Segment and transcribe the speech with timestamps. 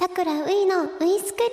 [0.00, 0.88] さくらういのウイ
[1.20, 1.50] スクリー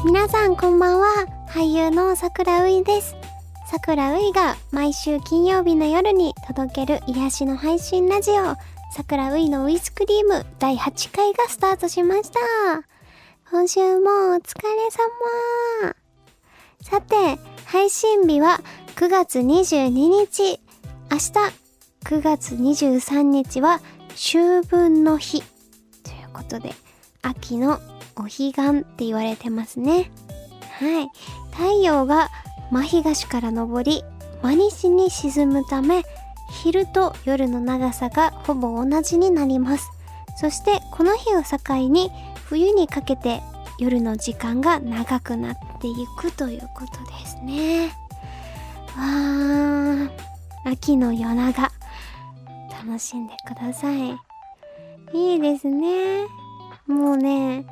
[0.00, 0.06] ム。
[0.06, 1.26] 皆さんこんばんは。
[1.46, 3.14] 俳優のさくらういです。
[3.70, 8.34] さくらういが毎週金曜日の夜に届ける癒しの配信ラジオ。
[8.34, 12.91] さくらういのウイスクリーム第8回がスタートしました。
[13.52, 14.70] 今週もお疲れ
[15.84, 15.94] 様
[16.80, 18.62] さて、配信日は
[18.96, 20.58] 9月22日。
[21.10, 21.32] 明日、
[22.02, 25.42] 9月23日は秋分の日。
[26.02, 26.72] ということで、
[27.20, 27.78] 秋の
[28.16, 28.52] お彼岸っ
[28.84, 30.10] て言われてますね。
[30.78, 31.10] はい。
[31.50, 32.30] 太陽が
[32.70, 34.02] 真東から昇り、
[34.40, 36.04] 真西に沈むため、
[36.62, 39.90] 昼と夜の長さがほぼ同じになります。
[40.38, 41.58] そしてこの日を境
[41.90, 42.10] に
[42.52, 43.40] 冬にかけて
[43.78, 47.88] 夜の時間が長くなっていくということですね。
[48.96, 50.10] わー、
[50.64, 51.70] 秋の夜長、
[52.70, 54.16] 楽しんでください。
[55.14, 56.26] いいですね。
[56.86, 57.64] もうね、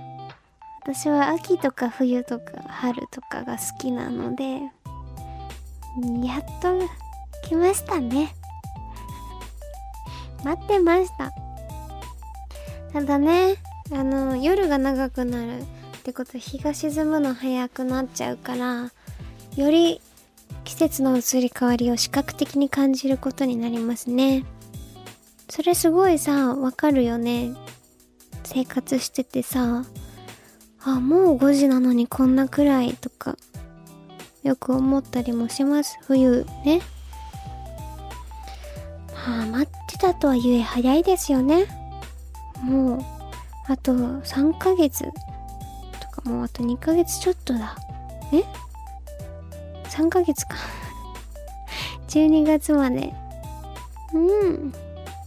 [0.83, 4.61] 私は秋とか冬とか春とかが好きなので、
[6.25, 6.78] やっと
[7.48, 8.34] 来ましたね。
[10.45, 11.33] 待ってました。
[12.93, 13.56] ただね、
[13.93, 15.65] あの、夜が長くなる
[16.01, 18.91] ってこと日が沈むの早くなっちゃうから
[19.56, 20.01] より
[20.65, 24.45] 季節の移り変わりを視覚的に感じることになりますね。
[25.51, 27.53] それすごいさわかるよね。
[28.45, 29.84] 生活しててさ
[30.83, 33.37] あもう5時なのにこんなくらいとか
[34.43, 35.98] よく思ったりもします。
[36.06, 36.81] 冬ね。
[39.27, 41.67] まあ待ってたとはいえ早いですよね。
[42.62, 43.01] もう
[43.69, 45.05] あと3ヶ月。
[46.21, 47.77] かもうあと2ヶ月ちょっとだ。
[48.33, 48.45] え
[49.89, 50.57] ?3 ヶ月か
[52.09, 53.12] 12月まで。
[54.12, 54.73] うん。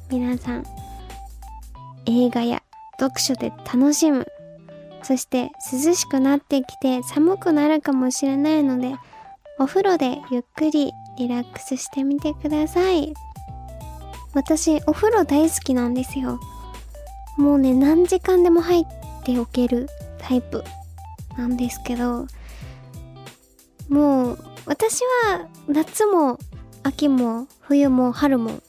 [0.09, 0.65] 皆さん、
[2.05, 2.61] 映画や
[2.99, 4.27] 読書で楽しむ。
[5.01, 8.95] そして涼しくなってきて寒くなるかもしれないので、
[9.59, 13.13] お風呂でゆっくりリラックスしてみてください。
[14.33, 16.39] 私、お風呂大好きなんですよ。
[17.37, 18.85] もうね、何時間でも入っ
[19.23, 19.87] ておける
[20.19, 20.63] タイプ
[21.37, 22.27] なんですけど
[23.89, 26.39] もう私は夏も
[26.83, 28.61] 秋も冬も春も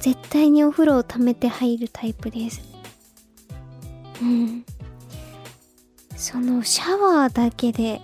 [0.00, 2.62] 絶対にお風呂を溜めて入るタイプです。
[4.22, 4.64] うん。
[6.16, 8.00] そのシャワーだけでっ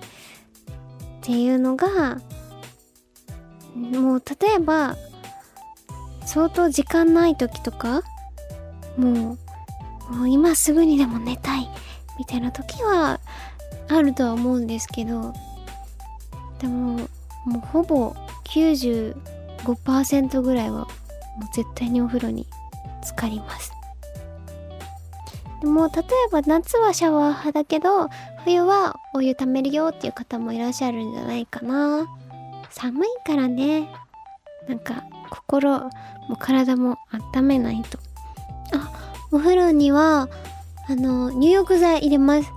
[1.23, 2.21] ていうのが
[3.75, 4.97] もう例えば
[6.25, 8.03] 相当時間ない時とか
[8.97, 9.37] も
[10.11, 11.69] うもう今すぐにでも寝たい
[12.19, 13.21] みたいな時は
[13.89, 15.33] あるとは思うんですけど
[16.59, 17.09] でも
[17.45, 18.15] もうほぼ
[18.45, 20.87] 95%ぐらいはもう
[21.53, 22.47] 絶対にお風呂に
[23.03, 23.73] 浸かります。
[25.61, 28.09] でも例えば夏はシャワー派だけど
[28.45, 32.07] 冬はお湯ためるよっていう方もいらっしゃるんじゃないかな。
[32.71, 33.89] 寒いからね。
[34.69, 35.91] なんか心
[36.29, 36.97] も体も
[37.35, 37.99] 温めないと。
[38.75, 38.93] あ
[39.31, 40.29] お風呂には
[40.89, 42.53] あの入浴剤入れます。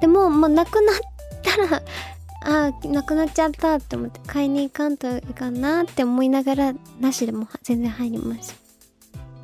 [0.00, 0.96] でも、もうなくなっ
[1.42, 1.82] たら、
[2.46, 8.54] ああ、なくなっちゃったって思って買いに行かんといかんなって思いながら、なしでも全然入ります。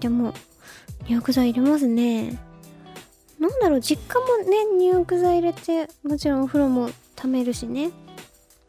[0.01, 0.35] でも、
[1.07, 2.39] 入浴剤入れますね。
[3.39, 7.91] なんだろう、実家もね、入浴剤入れて、もちろんお風呂も溜めるしね。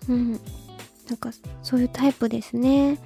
[0.07, 0.31] うん。
[0.31, 1.31] なんか、
[1.61, 2.97] そういうタイプですね。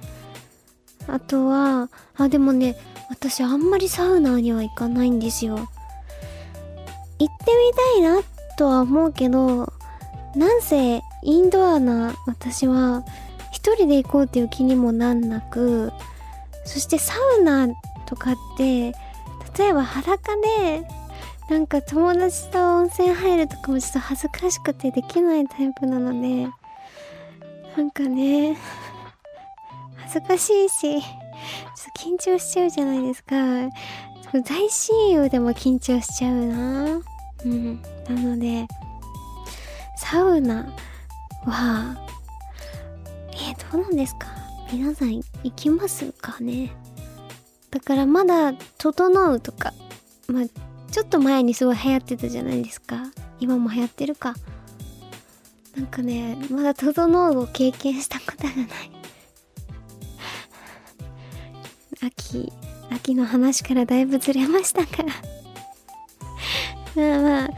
[1.08, 2.76] あとは、あ、でもね、
[3.08, 5.56] 私あんまりサウナには行かないんですよ。
[7.18, 8.22] 行ってみたいなっ
[8.56, 9.72] とは思うけど、
[10.34, 13.04] なんせインドアな私は
[13.52, 15.92] 一人で行こうっていう気にもなんなく、
[16.64, 17.68] そしてサウナ
[18.06, 18.92] とかって、
[19.58, 20.86] 例えば裸で
[21.48, 26.48] なんか友達と温泉入るとかもちょっと恥ずかしくてできないタイプなので、
[27.76, 28.56] なんかね、
[29.96, 31.02] 恥ずかしいし、ちょっ
[31.94, 33.36] と緊張しちゃうじゃないですか。
[34.44, 37.00] 大親友でも緊張しちゃうな。
[37.44, 37.82] うん。
[38.08, 38.66] なので、
[39.98, 40.66] サウナ
[41.44, 41.96] は、
[43.32, 44.26] えー、どうなんですか？
[44.72, 45.24] 皆さん行
[45.54, 46.72] きますかね？
[47.70, 49.72] だからまだ、整うとか、
[50.28, 50.44] まあ、
[50.90, 53.02] ちょっと前にすごい流行ってたじゃないですか。
[53.38, 54.34] 今も流行ってるか。
[55.76, 58.68] なんかね、まだ整うを経験したことがない。
[62.06, 62.50] 秋、
[62.90, 65.12] 秋の話からだいぶずれましたから
[66.96, 67.50] まあまあ、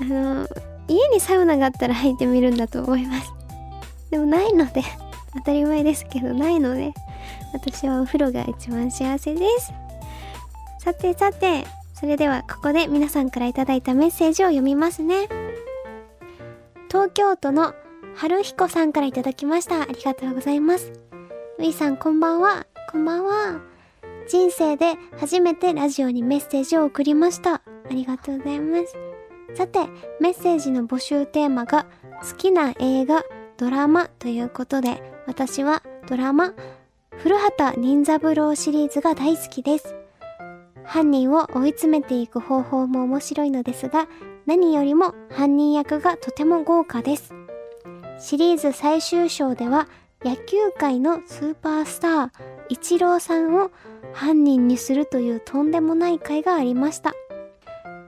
[0.00, 0.48] あの、
[0.88, 3.32] 家にサウナがあったら入ってみるんだと思います。
[4.10, 4.82] でもないので
[5.34, 6.92] 当たり前ですけどないので
[7.52, 9.72] 私はお風呂が一番幸せです。
[10.80, 11.64] さてさて
[11.94, 15.28] それではここで皆さんから頂いたメッセージを読みますね。
[16.88, 17.74] 東京都の
[18.16, 19.82] 春彦さんから頂きました。
[19.82, 20.92] ありがとうございます。
[21.58, 22.66] ういさんこんばんは。
[22.90, 23.60] こんばんは。
[24.28, 27.62] 人生で初めてラジオにメッセージを送りました。
[27.90, 28.96] ありがとうございます。
[29.54, 29.80] さて
[30.20, 31.86] メッセージの募集テーマが
[32.22, 33.24] 好きな映画
[33.56, 36.54] ドラマということで私はドラマ
[37.18, 39.96] 古畑任三郎シリーズが大好きです。
[40.84, 44.08] 犯人を追い詰めていく方法も面白いのですが
[44.46, 47.34] 何よりも犯人役がとても豪華です。
[48.18, 49.88] シリーズ最終章では
[50.22, 52.30] 野球界のスーパースター
[52.68, 53.70] イチローさんを
[54.12, 57.14] 犯人にするというとんでもない回がありました。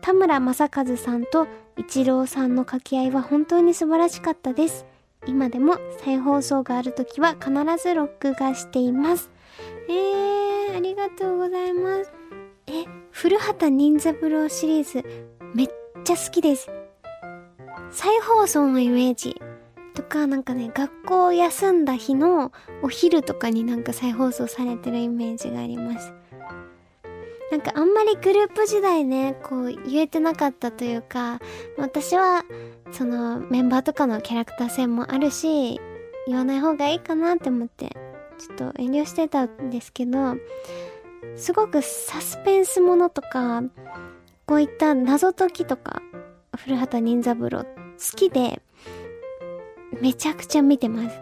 [0.02, 1.46] 田村正和さんと
[1.78, 4.84] イチローさんの掛け合いは本当に素晴らしかったです
[5.26, 7.50] 今でも再放送がある時は必
[7.80, 9.30] ず録画しています。
[9.88, 12.12] えー、ありがとうございます。
[12.66, 15.04] え、古畑任三郎シリーズ
[15.54, 15.68] めっ
[16.02, 16.68] ちゃ好きです。
[17.92, 19.40] 再放送のイメージ
[19.94, 22.50] とかなんかね、学校休んだ日の
[22.82, 26.12] お昼とかになんか再放送されてるイメージがあります。
[27.52, 31.38] なんかあんまりグループ時代ね、こう言えてなかったというか、
[31.76, 32.46] 私は
[32.92, 35.78] そのメンバーとかのキャラクター性もあるし、
[36.26, 37.94] 言わない方がいいかなって思って、
[38.38, 40.36] ちょっと遠慮してたんですけど、
[41.36, 43.62] すごくサスペンスものとか、
[44.46, 46.00] こういった謎解きとか、
[46.56, 47.66] 古畑任三郎好
[48.16, 48.62] きで、
[50.00, 51.20] めちゃくちゃ見てます。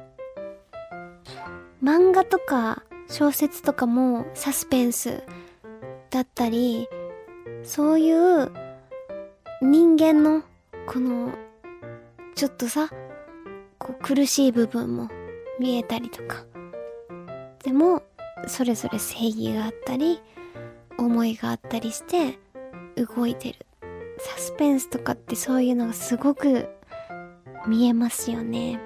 [1.83, 5.25] 漫画とか小説とかもサスペンス
[6.11, 6.89] だったり、
[7.63, 8.51] そういう
[9.63, 10.43] 人間の
[10.87, 11.33] この
[12.35, 12.91] ちょっとさ、
[13.79, 15.09] こう苦しい部分も
[15.59, 16.45] 見えたりとか。
[17.63, 18.03] でも、
[18.49, 20.21] それぞれ正義があったり、
[20.99, 22.39] 思いがあったりして
[22.97, 23.67] 動いてる。
[24.19, 26.69] サスペンスとかってそういうのがすごく
[27.67, 28.81] 見えますよね。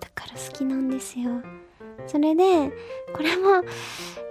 [0.00, 1.42] だから好きなんですよ。
[2.08, 2.72] それで、
[3.14, 3.62] これも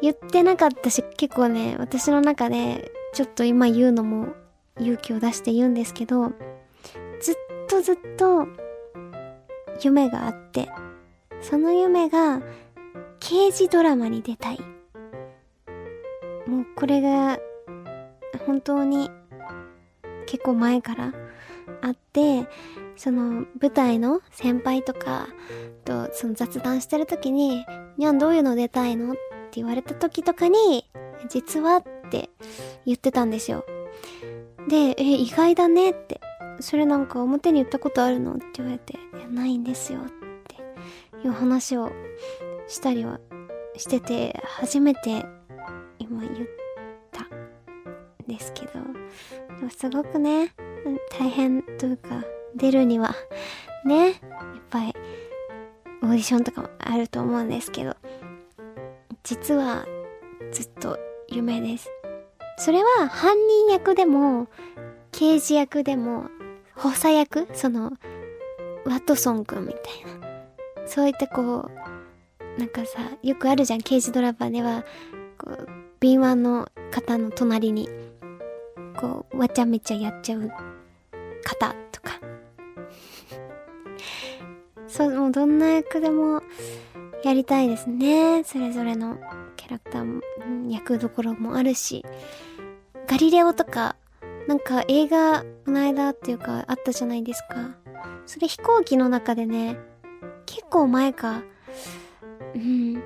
[0.01, 4.27] 言ってなかったし、結構ね、私の中で、ちょっと今言うのも
[4.79, 6.31] 勇気を出して言うんですけど、
[7.21, 7.35] ずっ
[7.67, 8.47] とずっと
[9.81, 10.69] 夢があって、
[11.41, 12.41] その夢が
[13.19, 14.59] 刑事ドラマに出たい。
[16.47, 17.39] もうこれが
[18.45, 19.09] 本当に
[20.25, 21.13] 結構前から
[21.81, 22.47] あって、
[22.97, 25.27] その舞台の先輩とか
[25.85, 27.65] とその雑談してる時に、
[27.97, 29.13] にゃんどういうの出たいの？
[29.13, 29.21] って
[29.53, 30.89] 言われた時とかに、
[31.29, 32.29] 実はって
[32.85, 33.63] 言ってたんですよ。
[34.67, 36.19] で、え、意外だねって。
[36.59, 38.33] それなんか表に言ったことあるの？
[38.33, 40.03] って言われて、いや、ないんですよっ
[40.47, 40.55] て
[41.23, 41.91] いう話を
[42.67, 43.19] したりは
[43.75, 45.23] してて、初めて
[45.99, 46.33] 今言っ
[47.11, 47.27] たん
[48.27, 48.71] ですけど、
[49.69, 50.53] すごくね、
[51.19, 52.23] 大変というか、
[52.55, 53.15] 出るには、
[53.85, 54.15] ね、やっ
[54.69, 54.93] ぱり、
[56.03, 57.95] オーディションとかもあると思うんですけど、
[59.23, 59.85] 実は
[60.51, 60.97] ずっと
[61.27, 61.89] 夢です。
[62.57, 64.47] それは犯人役でも、
[65.11, 66.25] 刑事役でも、
[66.75, 67.93] 補佐役その、
[68.85, 70.27] ワトソンくんみたいな。
[70.85, 74.83] そういったこう、なんかさ、よくあるじゃん、刑事ドラマでは、
[75.37, 75.67] こう、
[75.99, 77.89] 敏腕の方の隣に、
[78.99, 80.49] こう、わちゃめちゃやっちゃう
[81.43, 82.19] 方とか。
[84.87, 86.41] そう、もうどんな役でも
[87.23, 88.43] やりたいですね。
[88.43, 89.17] それぞれの
[89.55, 90.21] キャラクターも、
[90.69, 92.05] 役どころもあるし。
[93.07, 93.95] ガリレオとか、
[94.47, 97.75] なんか映画、この間っていうかあったじゃないですか。
[98.25, 99.77] それ飛行機の中でね、
[100.45, 101.43] 結構前か。
[102.55, 103.01] うん。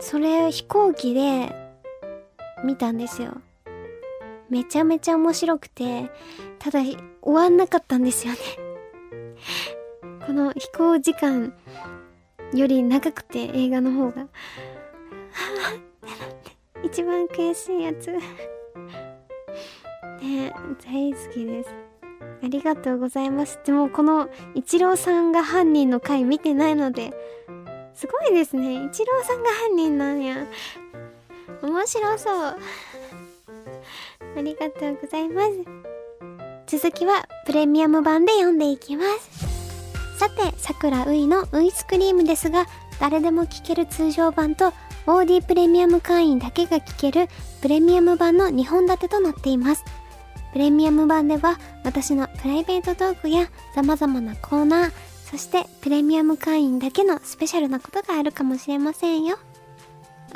[0.00, 1.54] それ飛行機で
[2.64, 3.40] 見たんですよ。
[4.48, 6.10] めちゃめちゃ面白くて、
[6.58, 8.38] ただ終わんなかったんですよね
[10.26, 11.52] この飛行時間
[12.54, 14.26] より長くて映画の方が
[16.84, 18.12] 一番悔しいやつ
[20.22, 20.52] ね
[20.84, 21.74] 大好きです。
[22.44, 23.60] ありがとうございます。
[23.64, 27.12] でもこのイチローさんが犯人の回見てないので、
[27.94, 28.84] すごいですね。
[28.84, 30.46] イチローさんが犯人なんや。
[31.62, 32.56] 面白そう。
[34.36, 35.42] ありがとうございま
[36.66, 36.78] す。
[36.78, 39.51] 続きはプレミアム版で読んでいきます。
[40.22, 42.66] さて、桜ういのウイスクリームですが、
[43.00, 44.72] 誰でも聴ける通常版と
[45.04, 47.26] OD プレミアム会員だけが聴ける
[47.60, 49.84] プレミアム版の2本立てとなっています。
[50.52, 54.92] プレミアム版では私のプライベートトークや様々なコーナー、
[55.28, 59.40] そしてプレミアム会員だけのスペシャルなことがあるかもしれませんよ。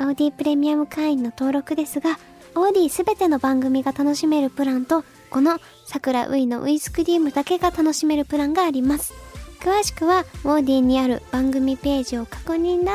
[0.01, 2.19] オーディプレミアム会員の登録ですが、
[2.55, 9.26] オーディすべての番組が楽しめるプランと、この桜ウイのウイスクリームだけが楽しめるプランがあります。
[9.59, 12.91] 詳しくは、オーディにある番組ページを確認だ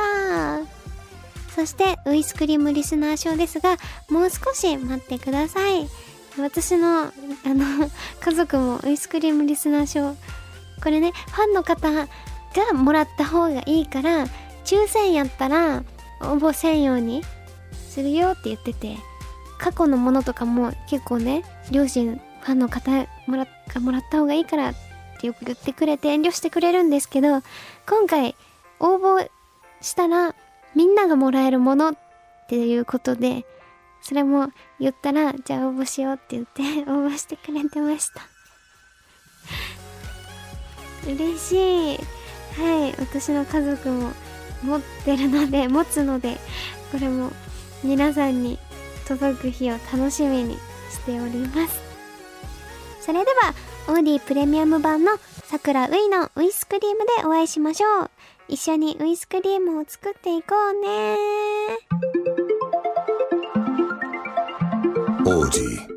[1.54, 3.76] そして、ウイスクリームリスナー賞ですが、
[4.08, 5.88] もう少し待ってください。
[6.38, 7.10] 私の、あ
[7.44, 7.90] の、
[8.20, 10.16] 家族もウイスクリームリスナー賞、
[10.82, 12.06] これね、ファンの方が
[12.74, 14.26] もらった方がいいから、
[14.64, 15.82] 抽選やったら
[16.20, 17.22] 応募せんように
[17.88, 18.96] するよって言ってて、
[19.58, 23.46] 過去のものとかも結構ね、両親、ファンの方がもらっ
[24.10, 24.91] た方がいいからって
[25.26, 27.42] よく言ってくれて遠慮してくれるんですけど、
[27.88, 28.34] 今回
[28.80, 29.28] 応募
[29.80, 30.34] したら
[30.74, 31.96] みんながもらえるものっ
[32.48, 33.44] ていうことで、
[34.02, 34.48] それも
[34.80, 38.22] 言ったら、じゃあ応募しようって言って 応募してくれてました。
[41.06, 41.98] 嬉しい。
[42.60, 44.12] はい、私の家族も
[44.62, 46.38] 持ってるので、持つので、
[46.90, 47.30] これも
[47.82, 48.58] 皆さんに
[49.06, 50.58] 届く日を楽しみに
[50.90, 51.80] しております。
[53.00, 53.54] それでは、
[53.88, 55.12] オーディプレミアム版の
[55.44, 58.10] さくらういのウイスクリームでお会いしましょう。
[58.48, 61.16] 一緒にウイスクリームを作っていこうね
[65.24, 65.91] オーディ